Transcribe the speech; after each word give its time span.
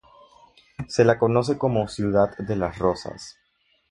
Se 0.87 1.05
la 1.05 1.19
conoce 1.19 1.59
como 1.59 1.87
"ciudad 1.87 2.35
de 2.39 2.55
las 2.55 2.79
rosas". 2.79 3.37